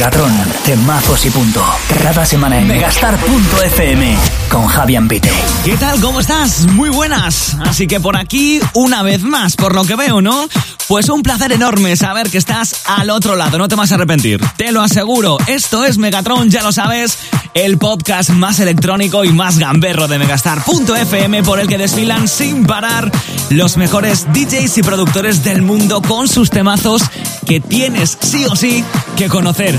Megatron, 0.00 0.32
temazos 0.64 1.26
y 1.26 1.30
punto. 1.30 1.62
Cada 2.02 2.24
semana 2.24 2.58
en 2.58 2.66
megastar.fm 2.66 4.16
con 4.48 4.66
Javier 4.66 5.06
Pite. 5.06 5.30
¿Qué 5.62 5.76
tal? 5.76 6.00
¿Cómo 6.00 6.20
estás? 6.20 6.64
Muy 6.68 6.88
buenas. 6.88 7.54
Así 7.60 7.86
que 7.86 8.00
por 8.00 8.16
aquí, 8.16 8.60
una 8.72 9.02
vez 9.02 9.20
más, 9.20 9.56
por 9.56 9.74
lo 9.74 9.84
que 9.84 9.96
veo, 9.96 10.22
¿no? 10.22 10.48
Pues 10.88 11.10
un 11.10 11.22
placer 11.22 11.52
enorme 11.52 11.96
saber 11.96 12.30
que 12.30 12.38
estás 12.38 12.82
al 12.86 13.10
otro 13.10 13.36
lado, 13.36 13.58
no 13.58 13.68
te 13.68 13.74
vas 13.74 13.92
a 13.92 13.96
arrepentir. 13.96 14.40
Te 14.56 14.72
lo 14.72 14.80
aseguro, 14.80 15.36
esto 15.46 15.84
es 15.84 15.98
Megatron, 15.98 16.48
ya 16.48 16.62
lo 16.62 16.72
sabes, 16.72 17.18
el 17.52 17.76
podcast 17.76 18.30
más 18.30 18.58
electrónico 18.58 19.24
y 19.24 19.32
más 19.32 19.58
gamberro 19.58 20.08
de 20.08 20.18
Megastar.fm 20.18 21.42
por 21.42 21.60
el 21.60 21.68
que 21.68 21.76
desfilan 21.76 22.26
sin 22.26 22.64
parar 22.64 23.12
los 23.50 23.76
mejores 23.76 24.26
DJs 24.32 24.78
y 24.78 24.82
productores 24.82 25.44
del 25.44 25.60
mundo 25.62 26.00
con 26.00 26.26
sus 26.26 26.50
temazos 26.50 27.02
que 27.46 27.60
tienes 27.60 28.16
sí 28.20 28.46
o 28.46 28.56
sí 28.56 28.84
que 29.16 29.28
conocer. 29.28 29.78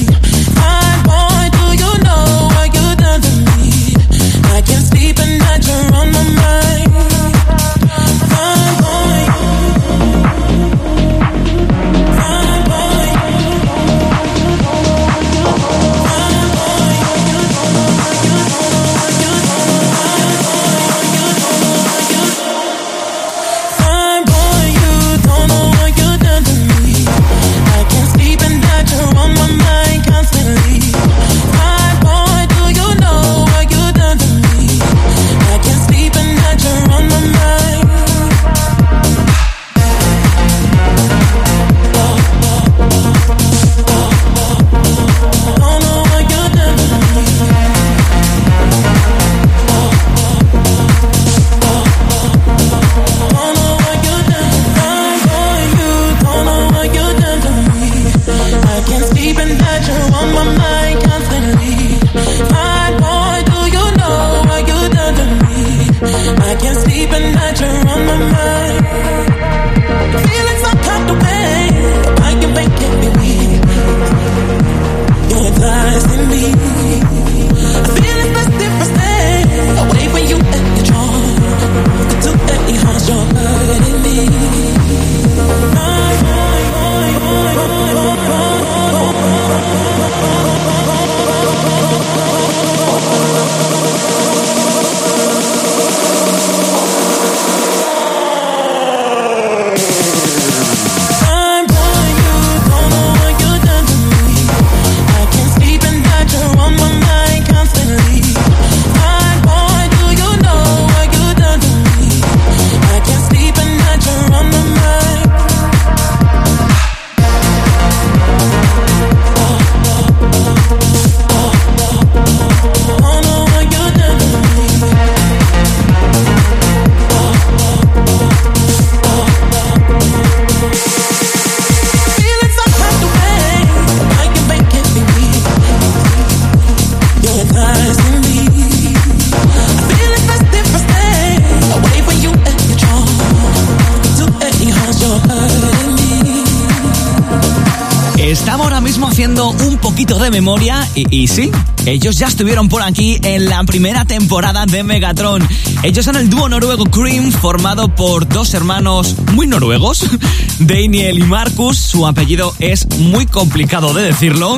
de 149.21 150.31
memoria 150.31 150.87
y, 150.95 151.27
sí, 151.27 151.51
ellos 151.85 152.17
ya 152.17 152.25
estuvieron 152.25 152.69
por 152.69 152.81
aquí 152.81 153.19
en 153.23 153.45
la 153.45 153.63
primera 153.65 154.03
temporada 154.03 154.65
de 154.65 154.83
Megatron. 154.83 155.47
Ellos 155.83 156.03
son 156.03 156.15
el 156.15 156.27
dúo 156.27 156.49
noruego 156.49 156.85
Cream, 156.85 157.31
formado 157.31 157.93
por 157.93 158.27
dos 158.27 158.55
hermanos 158.55 159.15
muy 159.33 159.45
noruegos, 159.45 160.05
Daniel 160.59 161.19
y 161.19 161.23
Marcus. 161.23 161.77
Su 161.77 162.07
apellido 162.07 162.55
es 162.57 162.87
muy 162.97 163.27
complicado 163.27 163.93
de 163.93 164.01
decirlo. 164.01 164.57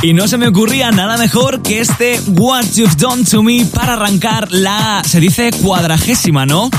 Y 0.00 0.14
no 0.14 0.26
se 0.26 0.38
me 0.38 0.48
ocurría 0.48 0.90
nada 0.90 1.18
mejor 1.18 1.60
que 1.60 1.80
este 1.80 2.18
What 2.28 2.64
You've 2.76 2.96
Done 2.96 3.24
to 3.24 3.42
Me 3.42 3.66
para 3.66 3.92
arrancar 3.92 4.50
la, 4.50 5.02
se 5.04 5.20
dice 5.20 5.50
cuadragésima, 5.50 6.46
¿no? 6.46 6.70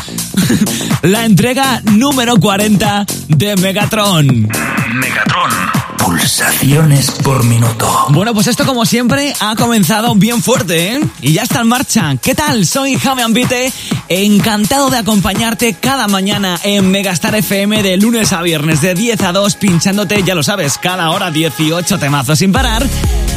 la 1.04 1.26
entrega 1.26 1.84
número 1.92 2.38
40 2.38 3.06
de 3.28 3.56
Megatron. 3.56 4.50
Megatron 4.96 5.79
pulsaciones 6.04 7.12
por 7.12 7.44
minuto. 7.44 8.08
Bueno, 8.10 8.34
pues 8.34 8.48
esto 8.48 8.66
como 8.66 8.86
siempre 8.86 9.34
ha 9.40 9.56
comenzado 9.56 10.16
bien 10.16 10.42
fuerte, 10.42 10.94
¿eh? 10.96 11.00
Y 11.22 11.34
ya 11.34 11.44
está 11.44 11.62
en 11.62 11.68
marcha. 11.68 12.16
¿Qué 12.22 12.36
tal? 12.36 12.66
Soy 12.66 12.96
Javi 12.96 13.22
Ambite, 13.22 13.72
encantado 14.08 14.90
de 14.90 14.98
acompañarte 14.98 15.74
cada 15.74 16.08
mañana 16.08 16.60
en 16.64 16.90
Megastar 16.90 17.36
FM 17.36 17.84
de 17.84 17.98
lunes 17.98 18.34
a 18.34 18.42
viernes 18.42 18.82
de 18.82 18.94
10 18.94 19.22
a 19.22 19.32
2 19.32 19.56
pinchándote, 19.56 20.24
ya 20.24 20.36
lo 20.36 20.44
sabes, 20.44 20.78
cada 20.78 21.10
hora 21.12 21.32
18 21.32 22.00
temazos 22.00 22.40
sin 22.40 22.52
parar. 22.52 22.86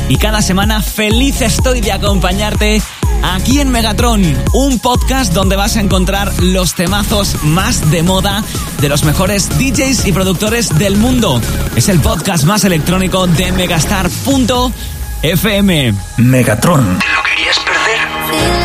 Y 0.08 0.16
cada 0.16 0.42
semana 0.42 0.82
feliz 0.82 1.40
estoy 1.40 1.80
de 1.80 1.92
acompañarte 1.92 2.82
aquí 3.22 3.60
en 3.60 3.70
Megatron, 3.70 4.22
un 4.52 4.78
podcast 4.78 5.32
donde 5.32 5.56
vas 5.56 5.76
a 5.76 5.80
encontrar 5.80 6.32
los 6.42 6.74
temazos 6.74 7.42
más 7.44 7.90
de 7.90 8.02
moda 8.02 8.44
de 8.80 8.88
los 8.88 9.04
mejores 9.04 9.48
DJs 9.58 10.06
y 10.06 10.12
productores 10.12 10.76
del 10.78 10.96
mundo. 10.96 11.40
Es 11.76 11.88
el 11.88 12.00
podcast 12.00 12.44
más 12.44 12.64
electrónico 12.64 13.26
de 13.26 13.52
megastar.fm. 13.52 15.94
Megatron. 16.18 16.98
¿Te 16.98 17.08
lo 17.08 17.22
querías 17.22 17.58
perder? 17.60 18.61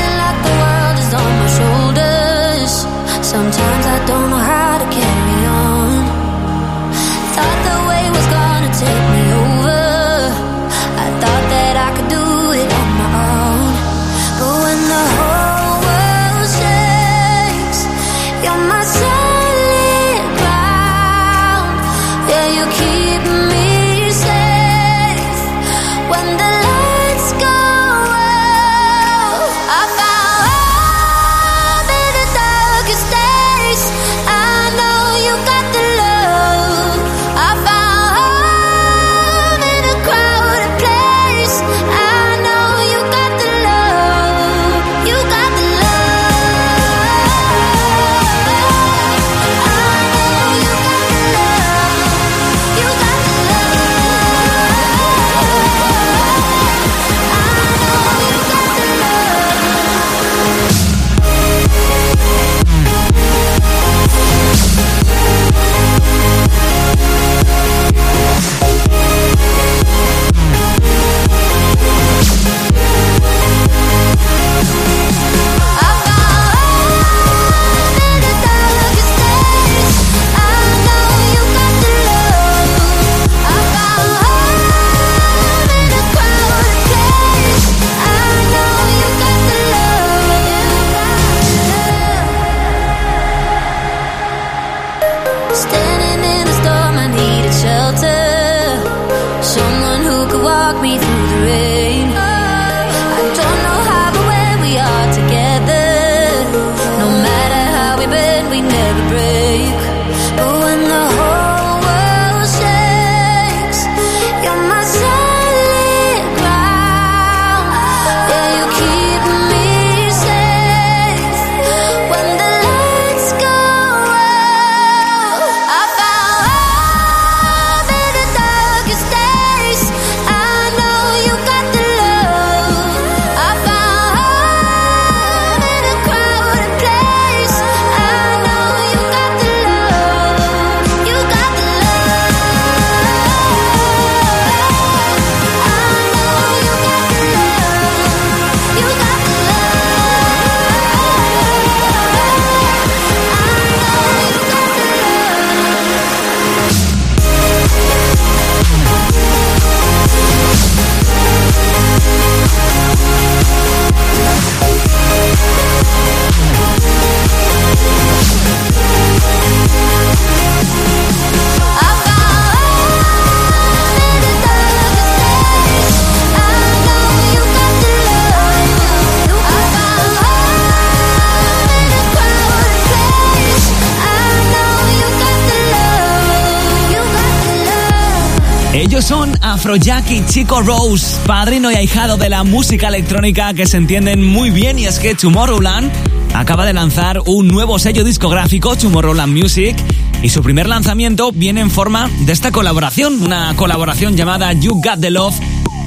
Son 189.08 189.32
Afrojack 189.42 190.12
y 190.12 190.26
Chico 190.26 190.62
Rose, 190.62 191.16
padrino 191.26 191.72
y 191.72 191.76
ahijado 191.76 192.18
de 192.18 192.30
la 192.30 192.44
música 192.44 192.90
electrónica 192.90 193.54
que 193.54 193.66
se 193.66 193.78
entienden 193.78 194.22
muy 194.22 194.50
bien 194.50 194.78
y 194.80 194.86
es 194.86 195.00
que 195.00 195.16
Tomorrowland 195.16 195.90
acaba 196.34 196.66
de 196.66 196.74
lanzar 196.74 197.22
un 197.26 197.48
nuevo 197.48 197.80
sello 197.80 198.04
discográfico, 198.04 198.76
Tomorrowland 198.76 199.32
Music, 199.32 199.78
y 200.22 200.28
su 200.28 200.42
primer 200.42 200.68
lanzamiento 200.68 201.32
viene 201.32 201.62
en 201.62 201.72
forma 201.72 202.10
de 202.26 202.34
esta 202.34 202.52
colaboración, 202.52 203.22
una 203.22 203.56
colaboración 203.56 204.18
llamada 204.18 204.52
You 204.52 204.74
Got 204.74 205.00
the 205.00 205.10
Love, 205.10 205.36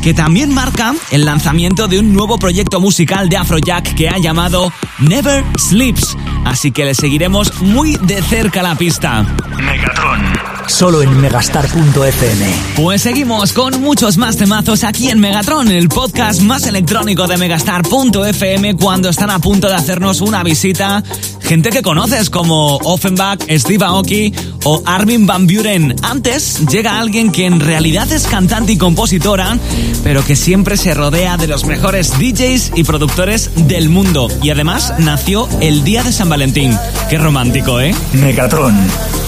que 0.01 0.15
también 0.15 0.55
marca 0.55 0.95
el 1.11 1.27
lanzamiento 1.27 1.89
de 1.89 1.99
un 1.99 2.15
nuevo 2.15 2.39
proyecto 2.39 2.81
musical 2.81 3.29
de 3.29 3.37
Afrojack 3.37 3.95
que 3.97 4.09
ha 4.09 4.17
llamado 4.17 4.73
Never 4.99 5.45
Sleeps. 5.59 6.17
Así 6.45 6.73
que 6.73 6.85
le 6.85 6.95
seguiremos 6.95 7.61
muy 7.63 7.97
de 7.97 8.23
cerca 8.23 8.63
la 8.63 8.75
pista. 8.75 9.25
Megatron 9.59 10.51
solo 10.71 11.03
en 11.03 11.21
megastar.fm. 11.21 12.47
Pues 12.77 13.03
seguimos 13.03 13.53
con 13.53 13.81
muchos 13.83 14.17
más 14.17 14.37
temazos 14.37 14.85
aquí 14.85 15.11
en 15.11 15.19
Megatron, 15.19 15.69
el 15.69 15.89
podcast 15.89 16.41
más 16.41 16.67
electrónico 16.67 17.27
de 17.27 17.37
megastar.fm 17.37 18.77
cuando 18.77 19.09
están 19.09 19.31
a 19.31 19.41
punto 19.41 19.69
de 19.69 19.75
hacernos 19.75 20.21
una 20.21 20.43
visita 20.43 21.03
gente 21.51 21.71
que 21.71 21.83
conoces 21.83 22.31
como 22.31 22.77
Offenbach, 22.77 23.41
Steve 23.51 23.85
Aoki 23.85 24.33
o 24.63 24.83
Armin 24.87 25.27
Van 25.27 25.49
Buren. 25.49 25.97
Antes 26.03 26.65
llega 26.69 27.01
alguien 27.01 27.33
que 27.33 27.47
en 27.47 27.59
realidad 27.59 28.11
es 28.13 28.29
cantante 28.29 28.73
y 28.73 28.79
compositora, 28.79 29.59
pero 30.05 30.25
que 30.25 30.37
siempre 30.37 30.77
se 30.77 30.95
rodea 30.95 31.37
de 31.37 31.49
los 31.49 31.65
mejores 31.65 32.13
DJs 32.21 32.73
y 32.77 32.85
productores 32.85 33.51
del 33.57 33.89
mundo. 33.89 34.29
Y 34.43 34.51
además 34.51 34.95
nació 34.99 35.49
el 35.61 35.83
día 35.83 36.05
de 36.05 36.13
San 36.13 36.30
Valentín. 36.31 36.79
Qué 37.11 37.19
romántico, 37.19 37.81
¿eh? 37.81 37.93
Megatron. 38.13 38.75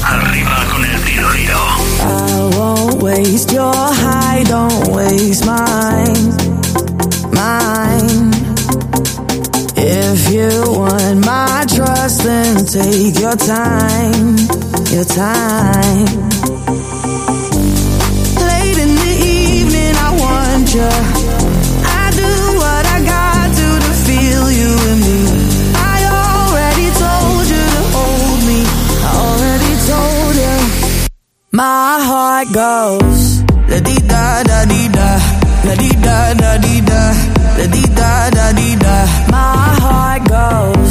Arriba 0.05 0.65
con 0.71 0.85
el 0.85 1.01
tiro 1.03 1.29
I 1.35 2.57
won't 2.57 3.03
waste 3.03 3.53
your 3.53 3.75
high, 3.75 4.45
don't 4.45 4.89
waste 4.89 5.45
mine. 5.45 6.31
Mine. 7.33 8.31
If 9.77 10.31
you 10.31 10.51
want 10.79 11.27
my 11.27 11.65
trust, 11.67 12.23
then 12.23 12.65
take 12.65 13.19
your 13.19 13.37
time. 13.37 14.37
Your 14.95 15.05
time. 15.05 16.07
Late 18.47 18.79
in 18.79 18.95
the 18.95 19.15
evening, 19.27 19.95
I 19.97 20.11
want 20.19 20.73
you. 20.73 21.22
My 31.63 31.99
heart 32.11 32.49
goes. 32.51 33.21
La 33.71 33.79
di 33.79 33.95
da 34.11 34.43
da 34.43 34.65
di 34.73 34.83
da, 34.97 35.11
la 35.67 35.75
di 35.83 35.91
da 36.07 36.35
da 36.43 36.59
di 36.65 36.81
da, 36.91 37.03
la 37.59 37.67
di 37.75 37.83
da 37.99 38.31
da 38.37 38.47
di 38.59 38.71
da. 38.85 38.97
My 39.31 39.71
heart 39.85 40.23
goes 40.33 40.82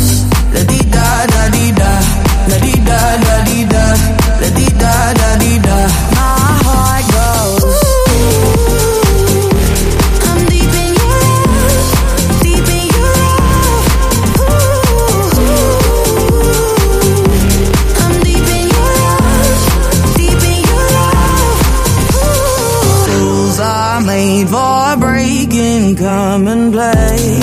Come 25.98 26.48
and 26.48 26.72
play, 26.72 27.40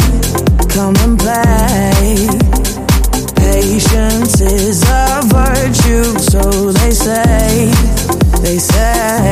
come 0.68 0.96
and 0.96 1.18
play. 1.18 2.26
Patience 3.36 4.40
is 4.40 4.82
a 4.88 5.20
virtue, 5.26 6.18
so 6.18 6.72
they 6.72 6.90
say, 6.90 7.70
they 8.42 8.58
say. 8.58 9.27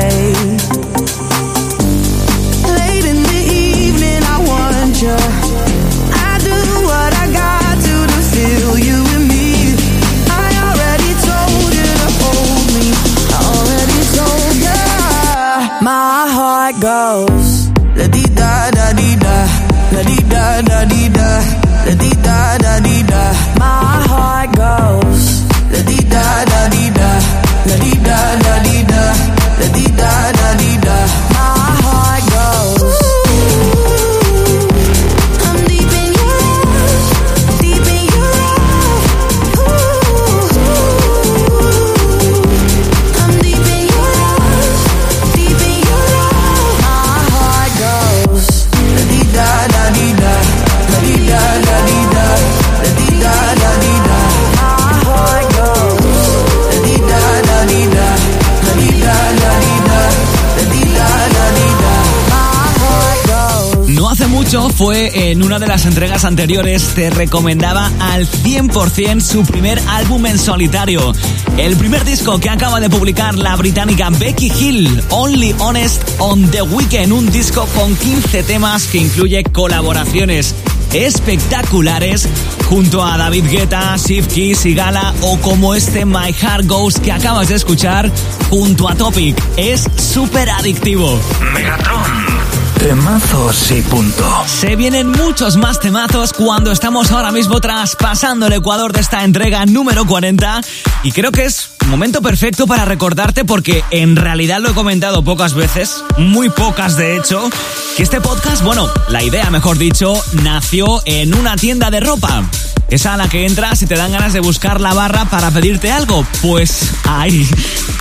Fue 64.77 65.31
en 65.31 65.43
una 65.43 65.59
de 65.59 65.67
las 65.67 65.87
entregas 65.87 66.27
anteriores, 66.27 66.93
te 66.95 67.09
recomendaba 67.09 67.91
al 67.99 68.29
100% 68.29 69.21
su 69.21 69.43
primer 69.45 69.81
álbum 69.89 70.27
en 70.27 70.39
solitario. 70.39 71.15
El 71.57 71.77
primer 71.77 72.05
disco 72.05 72.39
que 72.39 72.51
acaba 72.51 72.79
de 72.79 72.91
publicar 72.91 73.37
la 73.37 73.57
británica 73.57 74.11
Becky 74.11 74.53
Hill, 74.53 75.03
Only 75.09 75.55
Honest 75.59 76.03
on 76.19 76.51
the 76.51 76.61
Weekend, 76.61 77.13
un 77.13 77.31
disco 77.31 77.67
con 77.75 77.97
15 77.97 78.43
temas 78.43 78.87
que 78.87 78.99
incluye 78.99 79.45
colaboraciones 79.45 80.55
espectaculares 80.93 82.29
junto 82.69 83.03
a 83.03 83.17
David 83.17 83.47
Guetta, 83.51 83.97
Sif 83.97 84.27
Kiss 84.27 84.67
y 84.67 84.75
Gala 84.75 85.15
o 85.23 85.39
como 85.39 85.75
este 85.75 86.05
My 86.05 86.35
Heart 86.35 86.67
Goes 86.67 87.01
que 87.01 87.13
acabas 87.13 87.49
de 87.49 87.55
escuchar 87.55 88.11
junto 88.51 88.89
a 88.89 88.95
Topic. 88.95 89.43
Es 89.57 89.87
súper 89.97 90.51
adictivo. 90.51 91.19
Megatron. 91.55 92.66
Temazos 92.79 93.71
y 93.73 93.83
punto. 93.83 94.25
Se 94.47 94.77
vienen 94.77 95.11
muchos 95.11 95.57
más 95.57 95.81
temazos 95.81 96.33
cuando 96.33 96.71
estamos 96.71 97.11
ahora 97.11 97.33
mismo 97.33 97.61
traspasando 97.61 98.47
el 98.47 98.53
Ecuador 98.53 98.93
de 98.93 99.01
esta 99.01 99.25
entrega 99.25 99.65
número 99.67 100.07
40 100.07 100.61
y 101.03 101.13
creo 101.13 101.33
que 101.33 101.45
es 101.45 101.71
momento 101.87 102.21
perfecto 102.23 102.67
para 102.67 102.85
recordarte 102.85 103.45
porque 103.45 103.83
en 103.91 104.15
realidad 104.15 104.61
lo 104.61 104.71
he 104.71 104.75
comentado 104.75 105.25
pocas 105.25 105.55
veces, 105.55 106.05
muy 106.19 106.49
pocas 106.51 106.97
de 106.97 107.17
hecho, 107.17 107.49
que 107.97 108.03
este 108.03 108.21
podcast, 108.21 108.63
bueno, 108.63 108.89
la 109.09 109.23
idea 109.23 109.51
mejor 109.51 109.79
dicho, 109.79 110.15
nació 110.43 111.03
en 111.07 111.35
una 111.35 111.57
tienda 111.57 111.91
de 111.91 112.01
ropa. 112.01 112.45
Esa 112.89 113.15
a 113.15 113.17
la 113.17 113.29
que 113.29 113.47
entras 113.47 113.83
y 113.83 113.87
te 113.87 113.97
dan 113.97 114.13
ganas 114.13 114.33
de 114.33 114.41
buscar 114.41 114.81
la 114.81 114.95
barra 114.95 115.25
para 115.25 115.51
pedirte 115.51 115.91
algo. 115.91 116.25
Pues 116.43 116.93
ahí. 117.09 117.49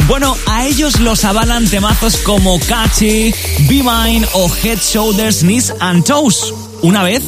Bueno, 0.07 0.37
a 0.47 0.65
ellos 0.65 0.99
los 0.99 1.25
avalan 1.25 1.67
temazos 1.67 2.17
como 2.17 2.59
Catchy, 2.59 3.33
Be 3.67 3.83
Mine 3.83 4.27
o 4.33 4.51
Head, 4.63 4.77
Shoulders, 4.77 5.39
Knees 5.39 5.73
and 5.79 6.03
Toes. 6.03 6.53
Una 6.81 7.01
vez 7.01 7.23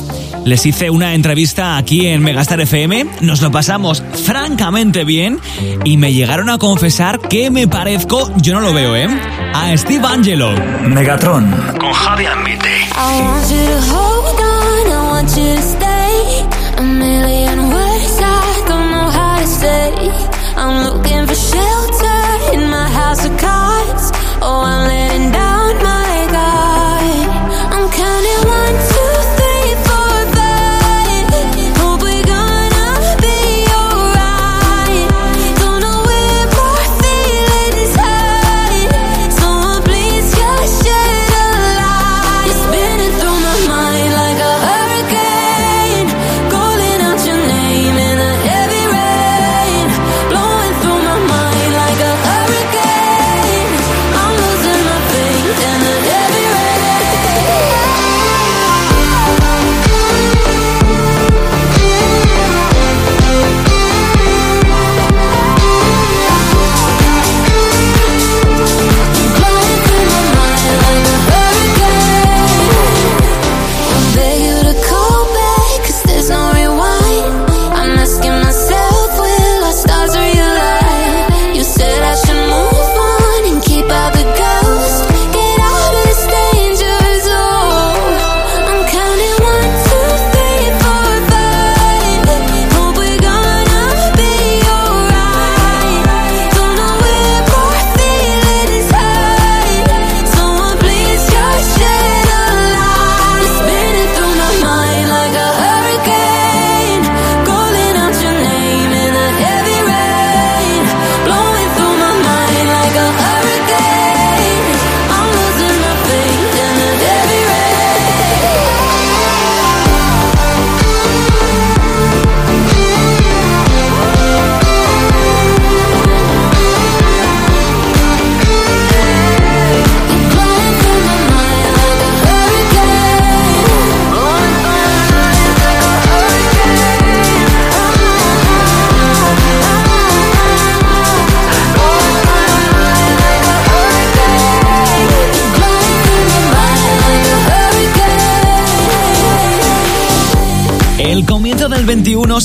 les 0.45 0.65
hice 0.65 0.89
una 0.89 1.13
entrevista 1.13 1.77
aquí 1.77 2.07
en 2.07 2.21
Megastar 2.21 2.61
FM, 2.61 3.05
nos 3.21 3.41
lo 3.41 3.51
pasamos 3.51 4.03
francamente 4.23 5.03
bien 5.03 5.39
y 5.83 5.97
me 5.97 6.13
llegaron 6.13 6.49
a 6.49 6.57
confesar 6.57 7.19
que 7.19 7.49
me 7.49 7.67
parezco, 7.67 8.31
yo 8.37 8.53
no 8.53 8.61
lo 8.61 8.73
veo, 8.73 8.95
¿eh? 8.95 9.09
A 9.53 9.75
Steve 9.75 10.05
Angelo. 10.07 10.51
Megatron 10.83 11.51
con 11.79 11.91
Javi 11.91 12.25
Ambite. 12.27 12.87
million 17.19 17.57
words. 17.73 18.15
I 18.21 18.63
don't 18.69 18.89
know 18.93 19.07
how 19.17 19.39
to 19.41 19.47
say 19.47 19.85
I'm 20.61 20.75
looking 20.85 21.16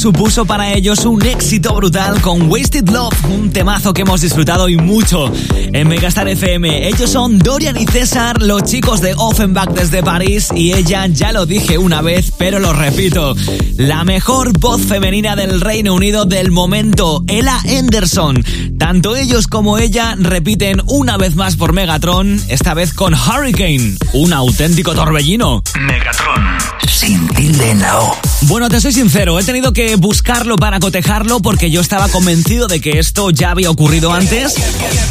supuso 0.02 0.44
para 0.44 0.72
ellos 0.72 1.04
un 1.04 1.24
éxito 1.24 1.76
brutal 1.76 2.20
con 2.22 2.50
Wasted 2.50 2.88
Love, 2.88 3.14
un 3.30 3.52
temazo 3.52 3.94
que 3.94 4.02
hemos 4.02 4.20
disfrutado 4.20 4.68
y 4.68 4.76
mucho 4.76 5.32
en 5.54 5.86
Megastar 5.86 6.26
FM. 6.26 6.88
Ellos 6.88 7.08
son 7.08 7.38
Dorian 7.38 7.76
y 7.76 7.86
César, 7.86 8.42
los 8.42 8.64
chicos 8.64 9.00
de 9.00 9.14
Offenbach 9.16 9.68
desde 9.68 10.02
París 10.02 10.48
y 10.52 10.72
ella, 10.72 11.06
ya 11.06 11.30
lo 11.30 11.46
dije 11.46 11.78
una 11.78 12.02
vez, 12.02 12.32
pero 12.36 12.58
lo 12.58 12.72
repito, 12.72 13.36
la 13.76 14.02
mejor 14.02 14.58
voz 14.58 14.82
femenina 14.82 15.36
del 15.36 15.60
Reino 15.60 15.94
Unido 15.94 16.24
del 16.24 16.50
momento, 16.50 17.22
Ella 17.28 17.60
Henderson. 17.64 18.44
Tanto 18.80 19.14
ellos 19.14 19.46
como 19.46 19.78
ella 19.78 20.16
repiten 20.18 20.82
una 20.88 21.16
vez 21.16 21.36
más 21.36 21.54
por 21.54 21.72
Megatron, 21.72 22.42
esta 22.48 22.74
vez 22.74 22.92
con 22.92 23.14
Hurricane, 23.14 23.94
un 24.14 24.32
auténtico 24.32 24.96
torbellino. 24.96 25.62
Megatron, 25.80 26.44
sin 26.88 27.28
tilde 27.28 27.70
en 27.70 27.80
la 27.82 28.00
O. 28.00 28.31
Bueno, 28.46 28.68
te 28.68 28.80
soy 28.80 28.92
sincero, 28.92 29.38
he 29.38 29.44
tenido 29.44 29.72
que 29.72 29.94
buscarlo 29.96 30.56
para 30.56 30.80
cotejarlo 30.80 31.40
porque 31.40 31.70
yo 31.70 31.80
estaba 31.80 32.08
convencido 32.08 32.66
de 32.66 32.80
que 32.80 32.98
esto 32.98 33.30
ya 33.30 33.52
había 33.52 33.70
ocurrido 33.70 34.12
antes, 34.12 34.54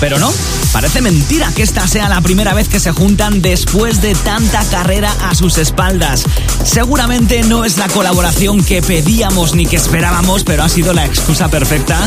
pero 0.02 0.20
no, 0.20 0.32
parece 0.74 1.02
mentira 1.02 1.50
que 1.56 1.64
esta 1.64 1.88
sea 1.88 2.10
la 2.10 2.20
primera 2.20 2.54
vez 2.54 2.68
que 2.68 2.80
se 2.80 2.92
juntan 2.92 3.42
después 3.42 4.02
de 4.02 4.16
tanta 4.16 4.64
carrera 4.66 5.14
a 5.24 5.34
sus 5.34 5.58
espaldas. 5.58 6.26
Seguramente 6.66 7.44
no 7.44 7.64
es 7.64 7.78
la 7.78 7.88
colaboración 7.88 8.64
que 8.64 8.82
pedíamos 8.82 9.56
ni 9.56 9.66
que 9.66 9.78
esperábamos, 9.78 10.44
pero 10.44 10.64
ha 10.64 10.70
sido 10.70 10.94
la 10.94 11.06
excusa 11.06 11.50
perfecta 11.50 11.98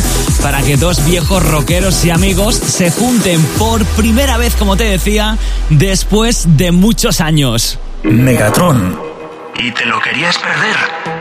para 0.43 0.63
que 0.63 0.77
dos 0.77 1.05
viejos 1.07 1.43
rockeros 1.43 2.05
y 2.05 2.11
amigos 2.11 2.55
se 2.57 2.91
junten 2.91 3.43
por 3.59 3.85
primera 3.85 4.37
vez, 4.37 4.55
como 4.57 4.77
te 4.77 4.85
decía, 4.85 5.39
después 5.71 6.57
de 6.59 6.71
muchos 6.71 7.23
años. 7.23 7.79
Megatron. 8.03 9.15
¿Y 9.57 9.71
te 9.71 9.87
lo 9.87 10.01
querías 10.01 10.37
perder? 10.39 11.14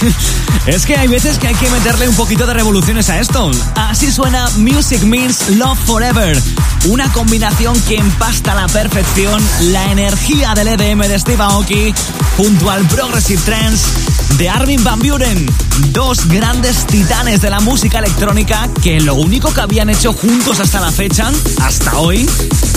Es 0.66 0.86
que 0.86 0.96
hay 0.96 1.08
veces 1.08 1.38
que 1.38 1.48
hay 1.48 1.54
que 1.54 1.68
meterle 1.70 2.08
un 2.08 2.14
poquito 2.14 2.46
de 2.46 2.54
revoluciones 2.54 3.10
a 3.10 3.18
esto. 3.18 3.50
Así 3.74 4.12
suena 4.12 4.48
Music 4.56 5.02
Means 5.02 5.48
Love 5.50 5.78
Forever. 5.86 6.40
Una 6.88 7.12
combinación 7.12 7.80
que 7.82 7.94
empasta 7.94 8.52
a 8.52 8.54
la 8.56 8.66
perfección 8.66 9.40
la 9.70 9.92
energía 9.92 10.52
del 10.54 10.66
EDM 10.66 11.02
de 11.02 11.16
Steve 11.16 11.40
Aoki 11.40 11.94
junto 12.36 12.70
al 12.70 12.84
Progressive 12.88 13.40
Trance 13.42 13.86
de 14.36 14.48
Armin 14.48 14.82
Van 14.82 14.98
Buren. 14.98 15.46
Dos 15.92 16.26
grandes 16.26 16.84
titanes 16.86 17.40
de 17.40 17.50
la 17.50 17.60
música 17.60 18.00
electrónica 18.00 18.68
que 18.82 19.00
lo 19.00 19.14
único 19.14 19.54
que 19.54 19.60
habían 19.60 19.90
hecho 19.90 20.12
juntos 20.12 20.58
hasta 20.58 20.80
la 20.80 20.90
fecha, 20.90 21.30
hasta 21.60 21.98
hoy, 21.98 22.28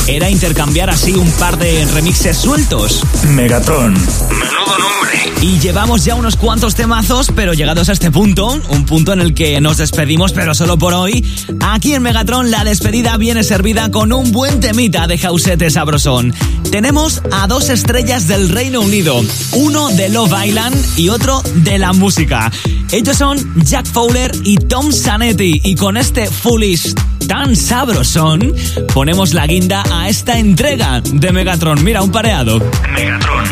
era 0.07 0.29
intercambiar 0.29 0.91
así 0.91 1.13
un 1.13 1.31
par 1.31 1.57
de 1.57 1.85
remixes 1.85 2.37
sueltos. 2.37 3.01
Megatron. 3.29 3.93
Menudo 3.93 4.77
nombre. 4.77 5.33
Y 5.41 5.59
llevamos 5.59 6.05
ya 6.05 6.15
unos 6.15 6.35
cuantos 6.35 6.75
temazos, 6.75 7.31
pero 7.35 7.53
llegados 7.53 7.89
a 7.89 7.93
este 7.93 8.11
punto, 8.11 8.59
un 8.69 8.85
punto 8.85 9.13
en 9.13 9.21
el 9.21 9.33
que 9.33 9.59
nos 9.61 9.77
despedimos, 9.77 10.31
pero 10.31 10.53
solo 10.53 10.77
por 10.77 10.93
hoy, 10.93 11.25
aquí 11.61 11.93
en 11.93 12.03
Megatron 12.03 12.51
la 12.51 12.63
despedida 12.63 13.17
viene 13.17 13.43
servida 13.43 13.89
con 13.95 14.11
un 14.11 14.33
buen 14.33 14.59
temita 14.59 15.07
de 15.07 15.17
Jausete 15.17 15.69
Sabrosón. 15.71 16.33
Tenemos 16.69 17.21
a 17.31 17.47
dos 17.47 17.69
estrellas 17.69 18.27
del 18.27 18.49
Reino 18.49 18.81
Unido, 18.81 19.23
uno 19.53 19.87
de 19.87 20.09
Love 20.09 20.33
Island 20.47 20.75
y 20.97 21.07
otro 21.07 21.41
de 21.63 21.79
la 21.79 21.93
música. 21.93 22.51
Ellos 22.91 23.15
son 23.15 23.37
Jack 23.63 23.85
Fowler 23.85 24.33
y 24.43 24.57
Tom 24.57 24.91
Sanetti, 24.91 25.61
y 25.63 25.75
con 25.75 25.95
este 25.95 26.29
Foolish 26.29 26.93
tan 27.25 27.55
sabrosón, 27.55 28.53
ponemos 28.93 29.33
la 29.33 29.47
guinda 29.47 29.81
a 29.89 30.09
esta 30.09 30.39
entrega 30.39 30.99
de 30.99 31.31
Megatron. 31.31 31.81
Mira, 31.81 32.01
un 32.01 32.11
pareado. 32.11 32.59
Megatron. 32.93 33.45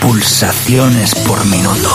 Pulsaciones 0.00 1.14
por 1.14 1.44
minuto. 1.46 1.90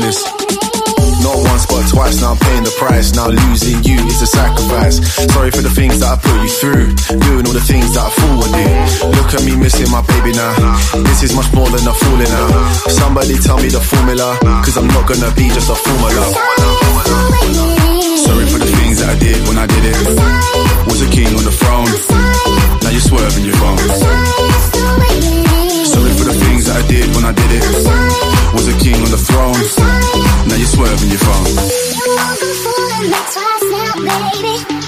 Just. 0.00 0.24
Not 1.20 1.36
once 1.36 1.68
but 1.68 1.84
twice, 1.92 2.20
now 2.24 2.32
I'm 2.32 2.40
paying 2.40 2.64
the 2.64 2.72
price. 2.80 3.12
Now 3.12 3.28
losing 3.28 3.84
you 3.84 4.00
is 4.08 4.22
a 4.22 4.26
sacrifice. 4.26 4.96
Sorry 5.28 5.52
for 5.52 5.60
the 5.60 5.68
things 5.68 6.00
that 6.00 6.16
I 6.16 6.16
put 6.16 6.40
you 6.40 6.48
through. 6.48 6.86
Doing 7.20 7.44
all 7.44 7.52
the 7.52 7.60
things 7.60 7.92
that 7.92 8.08
I 8.08 8.10
fool 8.10 8.40
would 8.40 8.48
do. 8.48 8.64
Look 9.12 9.30
at 9.36 9.44
me 9.44 9.52
missing 9.60 9.92
my 9.92 10.00
baby 10.00 10.32
now. 10.32 10.56
This 11.04 11.22
is 11.28 11.36
much 11.36 11.52
more 11.52 11.68
than 11.68 11.84
a 11.84 11.92
fooling 11.92 12.32
now. 12.32 12.48
Somebody 12.88 13.36
tell 13.44 13.60
me 13.60 13.68
the 13.68 13.84
formula. 13.84 14.40
Cause 14.64 14.80
I'm 14.80 14.88
not 14.88 15.04
gonna 15.04 15.28
be 15.36 15.52
just 15.52 15.68
a 15.68 15.76
formula. 15.76 16.24
Sorry 18.24 18.46
for 18.48 18.56
the 18.56 18.70
things 18.80 19.04
that 19.04 19.12
I 19.12 19.16
did 19.20 19.36
when 19.44 19.60
I 19.60 19.68
did 19.68 19.84
it. 19.84 19.96
Was 20.88 21.04
a 21.04 21.08
king 21.12 21.28
on 21.36 21.44
the 21.44 21.52
throne. 21.52 21.92
Now 22.80 22.88
you're 22.88 23.04
swerving 23.04 23.44
your 23.44 23.58
phone. 23.60 23.76
Sorry 25.84 26.12
for 26.16 26.24
the 26.24 26.36
things 26.48 26.64
that 26.72 26.80
I 26.80 26.84
did 26.88 27.12
when 27.12 27.28
I 27.28 27.36
did 27.36 27.50
it. 27.60 27.64
Was 28.56 28.66
a 28.66 28.76
king 28.80 28.96
on 28.96 29.10
the 29.12 29.20
throne 29.20 29.89
swerve 30.80 31.04
your 31.04 31.18
phone. 31.18 31.46
You 31.92 32.06
want 32.16 32.40
the 32.40 32.52
fool 32.62 32.88
that 32.88 33.04
makes 33.12 33.36
us 33.36 33.62
now, 33.70 34.72
baby. 34.72 34.79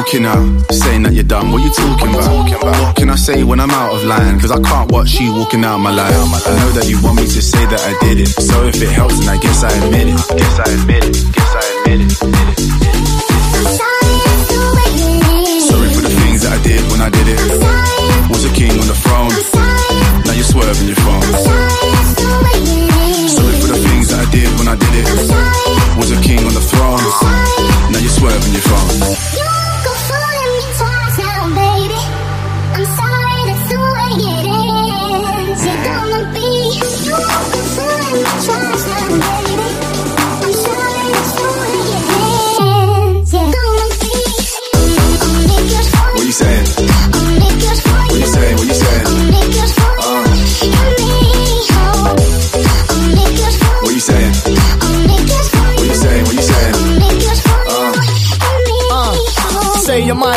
Walking 0.00 0.24
out. 0.24 0.72
Saying 0.72 1.02
that 1.04 1.12
you're 1.12 1.28
done, 1.28 1.52
what 1.52 1.60
you 1.62 1.70
talking 1.72 2.08
about? 2.08 2.32
What 2.80 2.96
can 2.96 3.10
I 3.10 3.16
say 3.16 3.44
when 3.44 3.60
I'm 3.60 3.70
out 3.70 3.92
of 3.94 4.04
line? 4.04 4.40
Cause 4.40 4.50
I 4.50 4.60
can't 4.60 4.90
watch 4.90 5.20
you 5.20 5.34
walking 5.34 5.62
out 5.64 5.78
my 5.78 5.92
life. 5.92 6.14
I 6.14 6.56
know 6.56 6.70
that 6.72 6.88
you 6.88 6.96
want 7.04 7.16
me 7.20 7.26
to 7.28 7.42
say 7.42 7.60
that 7.66 7.80
I 7.84 7.92
did 8.04 8.20
it. 8.24 8.28
So 8.28 8.64
if 8.64 8.80
it 8.80 8.88
helps, 8.88 9.18
then 9.20 9.28
I 9.28 9.36
guess 9.36 9.62
I 9.62 9.68
admit 9.84 10.08
it. 10.08 10.16
Guess 10.40 10.56
I 10.56 10.66
admit 10.72 11.04
it. 11.04 11.14
Guess 11.36 11.52
I 11.52 11.64
admit 11.68 12.00
it. 12.00 12.16
Admit 12.24 12.48
it. 12.48 12.58
Sorry 15.68 15.88
for 15.92 16.02
the 16.08 16.14
things 16.24 16.40
that 16.48 16.52
I 16.56 16.60
did 16.64 16.80
when 16.90 17.00
I 17.04 17.10
did 17.12 17.28
it. 17.28 17.40
Was 18.32 18.44
a 18.48 18.52
king 18.56 18.72
on 18.80 18.88
the 18.88 18.96
throne. 19.04 19.32
Now 20.24 20.32
you're 20.32 20.48
swerving 20.48 20.88
your 20.88 21.00
phone. 21.04 21.28
Sorry 23.36 23.54
for 23.60 23.68
the 23.68 23.80
things 23.84 24.08
that 24.08 24.24
I 24.24 24.28
did 24.32 24.48
when 24.56 24.68
I 24.68 24.76
did 24.80 24.94
it. 24.96 25.06
Was 26.00 26.08
a 26.08 26.20
king 26.24 26.40
on 26.40 26.54
the 26.56 26.64
throne. 26.64 27.04
Now 27.92 28.00
you're 28.00 28.16
swerving 28.16 28.52
your 28.56 28.64
phone. 28.64 29.49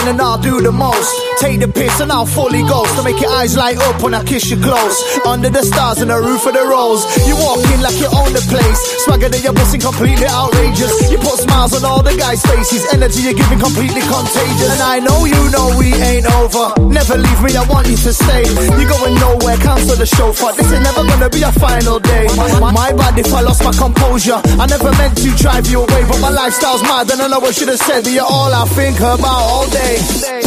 And 0.08 0.22
I'll 0.22 0.38
do 0.38 0.62
the 0.62 0.72
most. 0.72 1.23
Take 1.44 1.60
the 1.60 1.68
piss 1.68 2.00
and 2.00 2.08
I'll 2.08 2.26
fully 2.26 2.64
ghost 2.64 2.96
to 2.96 3.04
make 3.04 3.20
your 3.20 3.28
eyes 3.36 3.60
light 3.60 3.76
up 3.76 4.00
when 4.00 4.16
I 4.16 4.24
kiss 4.24 4.48
you 4.48 4.56
close. 4.56 4.96
Under 5.28 5.52
the 5.52 5.60
stars 5.60 6.00
and 6.00 6.08
the 6.08 6.16
roof 6.16 6.48
of 6.48 6.56
the 6.56 6.64
rose. 6.64 7.04
You 7.28 7.36
walk 7.36 7.60
in 7.68 7.84
like 7.84 8.00
you 8.00 8.08
own 8.16 8.32
the 8.32 8.40
place. 8.48 8.80
Swagger 9.04 9.28
that 9.28 9.44
you're 9.44 9.52
busting 9.52 9.84
completely 9.84 10.24
outrageous. 10.24 11.12
You 11.12 11.20
put 11.20 11.44
smiles 11.44 11.76
on 11.76 11.84
all 11.84 12.00
the 12.00 12.16
guys' 12.16 12.40
faces. 12.48 12.88
Energy 12.96 13.28
you're 13.28 13.36
giving 13.36 13.60
completely 13.60 14.00
contagious. 14.08 14.72
And 14.72 14.88
I 14.88 15.04
know 15.04 15.28
you 15.28 15.36
know 15.52 15.76
we 15.76 15.92
ain't 15.92 16.32
over. 16.40 16.80
Never 16.88 17.20
leave 17.20 17.42
me, 17.44 17.52
I 17.60 17.68
want 17.68 17.92
you 17.92 18.00
to 18.00 18.14
stay. 18.16 18.48
You're 18.80 18.88
going 18.88 19.20
nowhere, 19.20 19.60
cancel 19.60 20.00
the 20.00 20.08
show 20.08 20.32
for 20.32 20.56
this 20.56 20.72
is 20.72 20.80
never 20.80 21.04
gonna 21.04 21.28
be 21.28 21.44
a 21.44 21.52
final 21.60 22.00
day. 22.00 22.24
My, 22.40 22.96
bad 22.96 23.20
if 23.20 23.28
I 23.36 23.44
lost 23.44 23.68
my 23.68 23.76
composure. 23.76 24.40
I 24.40 24.64
never 24.72 24.96
meant 24.96 25.20
to 25.20 25.30
drive 25.36 25.68
you 25.68 25.84
away, 25.84 26.08
but 26.08 26.24
my 26.24 26.32
lifestyle's 26.32 26.88
mad 26.88 27.12
and 27.12 27.20
I 27.20 27.28
know 27.28 27.44
I 27.44 27.52
should 27.52 27.68
have 27.68 27.84
said 27.84 28.08
that 28.08 28.14
you're 28.16 28.24
all 28.24 28.48
I 28.48 28.64
think 28.80 29.04
about 29.04 29.44
all 29.44 29.68
day. 29.68 30.43